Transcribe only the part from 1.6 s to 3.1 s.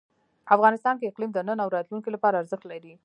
او راتلونکي لپاره ارزښت لري.